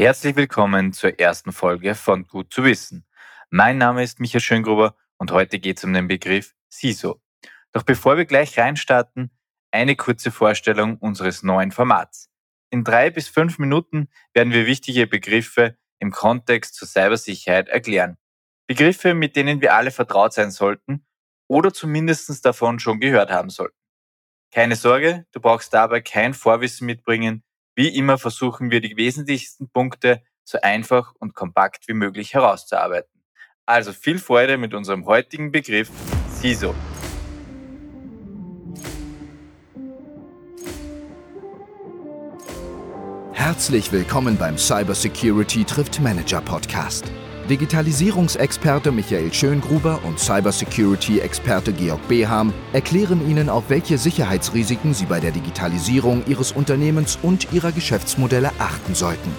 Herzlich 0.00 0.34
willkommen 0.34 0.94
zur 0.94 1.20
ersten 1.20 1.52
Folge 1.52 1.94
von 1.94 2.26
Gut 2.26 2.50
zu 2.54 2.64
wissen. 2.64 3.04
Mein 3.50 3.76
Name 3.76 4.02
ist 4.02 4.18
Michael 4.18 4.40
Schöngruber 4.40 4.96
und 5.18 5.30
heute 5.30 5.58
geht 5.58 5.76
es 5.76 5.84
um 5.84 5.92
den 5.92 6.08
Begriff 6.08 6.54
CISO. 6.72 7.20
Doch 7.72 7.82
bevor 7.82 8.16
wir 8.16 8.24
gleich 8.24 8.58
reinstarten, 8.58 9.30
eine 9.70 9.96
kurze 9.96 10.30
Vorstellung 10.30 10.96
unseres 10.96 11.42
neuen 11.42 11.70
Formats. 11.70 12.30
In 12.70 12.82
drei 12.82 13.10
bis 13.10 13.28
fünf 13.28 13.58
Minuten 13.58 14.08
werden 14.32 14.54
wir 14.54 14.64
wichtige 14.64 15.06
Begriffe 15.06 15.76
im 15.98 16.12
Kontext 16.12 16.76
zur 16.76 16.88
Cybersicherheit 16.88 17.68
erklären. 17.68 18.16
Begriffe, 18.66 19.12
mit 19.12 19.36
denen 19.36 19.60
wir 19.60 19.74
alle 19.74 19.90
vertraut 19.90 20.32
sein 20.32 20.50
sollten 20.50 21.04
oder 21.46 21.74
zumindest 21.74 22.42
davon 22.46 22.78
schon 22.78 23.00
gehört 23.00 23.30
haben 23.30 23.50
sollten. 23.50 23.76
Keine 24.50 24.76
Sorge, 24.76 25.26
du 25.32 25.40
brauchst 25.40 25.74
dabei 25.74 26.00
kein 26.00 26.32
Vorwissen 26.32 26.86
mitbringen, 26.86 27.44
wie 27.74 27.88
immer 27.88 28.18
versuchen 28.18 28.70
wir 28.70 28.80
die 28.80 28.96
wesentlichsten 28.96 29.70
Punkte 29.70 30.22
so 30.44 30.60
einfach 30.60 31.14
und 31.18 31.34
kompakt 31.34 31.86
wie 31.88 31.94
möglich 31.94 32.34
herauszuarbeiten. 32.34 33.22
Also 33.66 33.92
viel 33.92 34.18
Freude 34.18 34.58
mit 34.58 34.74
unserem 34.74 35.06
heutigen 35.06 35.52
Begriff 35.52 35.90
CISO. 36.40 36.74
Herzlich 43.32 43.90
willkommen 43.92 44.36
beim 44.36 44.58
Cybersecurity 44.58 45.64
trifft 45.64 46.00
Manager 46.00 46.40
Podcast. 46.40 47.10
Digitalisierungsexperte 47.50 48.92
Michael 48.92 49.32
Schöngruber 49.32 49.98
und 50.04 50.20
Cybersecurity-Experte 50.20 51.72
Georg 51.72 52.06
Beham 52.06 52.54
erklären 52.72 53.28
Ihnen, 53.28 53.48
auf 53.48 53.64
welche 53.68 53.98
Sicherheitsrisiken 53.98 54.94
Sie 54.94 55.06
bei 55.06 55.18
der 55.18 55.32
Digitalisierung 55.32 56.22
Ihres 56.28 56.52
Unternehmens 56.52 57.18
und 57.20 57.52
Ihrer 57.52 57.72
Geschäftsmodelle 57.72 58.52
achten 58.60 58.94
sollten. 58.94 59.32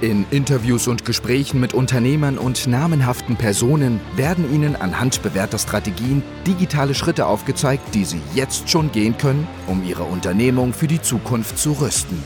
In 0.00 0.24
Interviews 0.30 0.86
und 0.86 1.04
Gesprächen 1.04 1.60
mit 1.60 1.74
Unternehmern 1.74 2.38
und 2.38 2.68
namenhaften 2.68 3.34
Personen 3.34 4.00
werden 4.14 4.52
Ihnen 4.54 4.76
anhand 4.76 5.22
bewährter 5.22 5.58
Strategien 5.58 6.22
digitale 6.46 6.94
Schritte 6.94 7.26
aufgezeigt, 7.26 7.92
die 7.94 8.04
Sie 8.04 8.20
jetzt 8.34 8.70
schon 8.70 8.92
gehen 8.92 9.18
können, 9.18 9.48
um 9.66 9.84
Ihre 9.84 10.04
Unternehmung 10.04 10.72
für 10.72 10.86
die 10.86 11.02
Zukunft 11.02 11.58
zu 11.58 11.72
rüsten. 11.72 12.22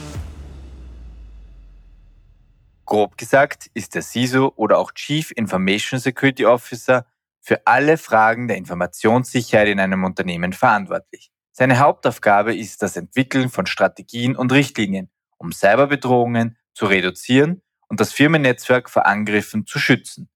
Grob 2.96 3.18
gesagt 3.18 3.68
ist 3.74 3.94
der 3.94 4.00
CISO 4.00 4.54
oder 4.56 4.78
auch 4.78 4.90
Chief 4.92 5.30
Information 5.32 6.00
Security 6.00 6.46
Officer 6.46 7.04
für 7.42 7.66
alle 7.66 7.98
Fragen 7.98 8.48
der 8.48 8.56
Informationssicherheit 8.56 9.68
in 9.68 9.80
einem 9.80 10.02
Unternehmen 10.02 10.54
verantwortlich. 10.54 11.30
Seine 11.52 11.78
Hauptaufgabe 11.78 12.56
ist 12.56 12.80
das 12.80 12.96
Entwickeln 12.96 13.50
von 13.50 13.66
Strategien 13.66 14.34
und 14.34 14.50
Richtlinien, 14.50 15.10
um 15.36 15.52
Cyberbedrohungen 15.52 16.56
zu 16.72 16.86
reduzieren 16.86 17.60
und 17.88 18.00
das 18.00 18.14
Firmennetzwerk 18.14 18.88
vor 18.88 19.04
Angriffen 19.04 19.66
zu 19.66 19.78
schützen. 19.78 20.30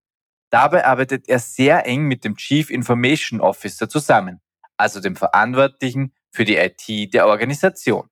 Dabei 0.50 0.84
arbeitet 0.84 1.30
er 1.30 1.38
sehr 1.38 1.86
eng 1.86 2.02
mit 2.02 2.24
dem 2.24 2.36
Chief 2.36 2.68
Information 2.68 3.40
Officer 3.40 3.88
zusammen, 3.88 4.42
also 4.76 5.00
dem 5.00 5.16
Verantwortlichen 5.16 6.12
für 6.30 6.44
die 6.44 6.56
IT 6.56 7.14
der 7.14 7.26
Organisation. 7.26 8.10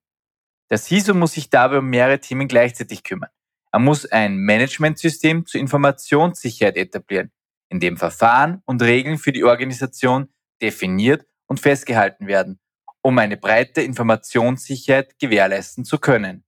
Der 0.71 0.79
CISO 0.79 1.13
muss 1.13 1.33
sich 1.33 1.51
dabei 1.51 1.77
um 1.77 1.85
mehrere 1.85 2.19
Themen 2.19 2.47
gleichzeitig 2.47 3.03
kümmern. 3.03 3.29
Er 3.71 3.79
muss 3.79 4.05
ein 4.05 4.37
Managementsystem 4.37 5.45
zur 5.45 5.61
Informationssicherheit 5.61 6.75
etablieren, 6.75 7.31
in 7.69 7.79
dem 7.79 7.97
Verfahren 7.97 8.61
und 8.65 8.81
Regeln 8.81 9.17
für 9.17 9.31
die 9.31 9.43
Organisation 9.43 10.29
definiert 10.61 11.25
und 11.45 11.59
festgehalten 11.59 12.27
werden, 12.27 12.59
um 13.01 13.17
eine 13.17 13.37
breite 13.37 13.81
Informationssicherheit 13.81 15.19
gewährleisten 15.19 15.85
zu 15.85 15.99
können. 15.99 16.43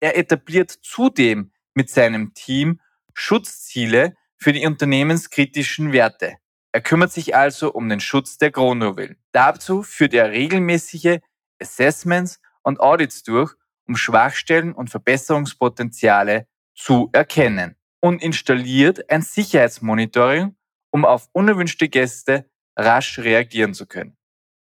Er 0.00 0.16
etabliert 0.16 0.70
zudem 0.70 1.52
mit 1.74 1.90
seinem 1.90 2.34
Team 2.34 2.80
Schutzziele 3.14 4.14
für 4.36 4.52
die 4.52 4.66
unternehmenskritischen 4.66 5.92
Werte. 5.92 6.36
Er 6.72 6.80
kümmert 6.80 7.12
sich 7.12 7.36
also 7.36 7.72
um 7.72 7.88
den 7.88 8.00
Schutz 8.00 8.38
der 8.38 8.50
Kronjuwelen. 8.50 9.16
Dazu 9.32 9.82
führt 9.82 10.14
er 10.14 10.30
regelmäßige 10.30 11.18
Assessments 11.60 12.40
und 12.62 12.80
Audits 12.80 13.22
durch, 13.22 13.54
um 13.86 13.96
Schwachstellen 13.96 14.72
und 14.72 14.90
Verbesserungspotenziale 14.90 16.46
zu 16.74 17.10
erkennen 17.12 17.76
und 18.00 18.22
installiert 18.22 19.10
ein 19.10 19.22
Sicherheitsmonitoring, 19.22 20.56
um 20.90 21.04
auf 21.04 21.28
unerwünschte 21.32 21.88
Gäste 21.88 22.50
rasch 22.76 23.18
reagieren 23.18 23.74
zu 23.74 23.86
können. 23.86 24.16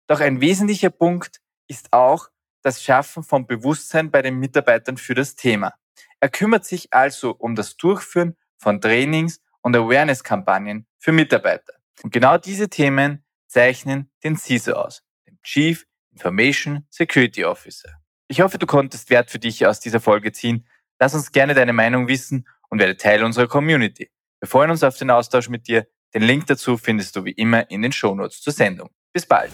Doch 0.06 0.20
ein 0.20 0.41
wesentlicher 0.41 0.91
Punkt 0.91 1.41
ist 1.66 1.93
auch 1.93 2.28
das 2.62 2.82
Schaffen 2.82 3.22
von 3.22 3.47
Bewusstsein 3.47 4.10
bei 4.10 4.22
den 4.22 4.38
Mitarbeitern 4.38 4.97
für 4.97 5.14
das 5.14 5.34
Thema. 5.34 5.75
Er 6.20 6.28
kümmert 6.28 6.64
sich 6.64 6.93
also 6.93 7.32
um 7.32 7.54
das 7.54 7.76
Durchführen 7.76 8.37
von 8.56 8.81
Trainings 8.81 9.41
und 9.60 9.76
Awareness-Kampagnen 9.76 10.87
für 10.98 11.12
Mitarbeiter. 11.12 11.75
Und 12.03 12.12
genau 12.12 12.38
diese 12.38 12.69
Themen 12.69 13.25
zeichnen 13.47 14.10
den 14.22 14.37
CISO 14.37 14.72
aus, 14.72 15.03
den 15.26 15.38
Chief 15.43 15.87
Information 16.12 16.87
Security 16.91 17.44
Officer. 17.44 17.91
Ich 18.28 18.41
hoffe, 18.41 18.59
du 18.59 18.66
konntest 18.66 19.10
Wert 19.10 19.31
für 19.31 19.38
dich 19.38 19.66
aus 19.66 19.81
dieser 19.81 20.00
Folge 20.00 20.32
ziehen 20.32 20.66
Lass 21.04 21.12
uns 21.12 21.32
gerne 21.32 21.53
deine 21.53 21.75
Meinung 21.75 22.09
wissen 22.09 22.47
und 22.70 22.78
werde 22.78 22.97
Teil 22.97 23.25
unserer 23.25 23.47
Community. 23.47 24.09
Wir 24.41 24.48
freuen 24.48 24.70
uns 24.70 24.82
auf 24.82 24.97
den 24.97 25.10
Austausch 25.10 25.50
mit 25.50 25.69
dir. 25.69 25.87
Den 26.15 26.22
Link 26.22 26.47
dazu 26.47 26.78
findest 26.78 27.15
du 27.15 27.26
wie 27.26 27.32
immer 27.32 27.70
in 27.70 27.82
den 27.82 27.92
Shownotes 27.92 28.41
zur 28.41 28.54
Sendung. 28.54 28.88
Bis 29.12 29.26
bald. 29.26 29.50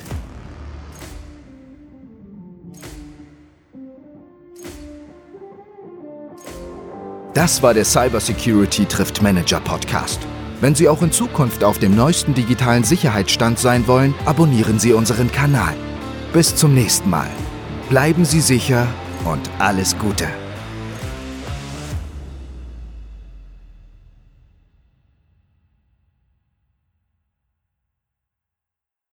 Das 7.35 7.61
war 7.65 7.75
der 7.75 7.85
Cybersecurity 7.85 8.87
trifft 8.87 9.21
Manager 9.21 9.59
Podcast. 9.59 10.21
Wenn 10.61 10.77
Sie 10.77 10.89
auch 10.89 11.03
in 11.03 11.11
Zukunft 11.11 11.65
auf 11.65 11.81
dem 11.81 11.97
neuesten 11.97 12.33
digitalen 12.33 12.85
Sicherheitsstand 12.85 13.59
sein 13.59 13.89
wollen, 13.89 14.15
abonnieren 14.25 14.79
Sie 14.79 14.93
unseren 14.93 15.33
Kanal. 15.33 15.75
Bis 16.33 16.55
zum 16.55 16.75
nächsten 16.75 17.11
Mal. 17.11 17.31
Bleiben 17.89 18.25
Sie 18.25 18.41
sicher 18.41 18.87
und 19.25 19.51
alles 19.59 19.99
Gute. 19.99 20.29